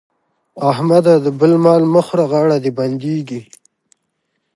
احمده! 0.71 1.13
د 1.25 1.27
بل 1.39 1.51
مال 1.63 1.81
مه 1.93 2.01
خوره 2.07 2.25
غاړه 2.31 2.57
دې 2.63 2.71
بندېږي. 2.79 3.41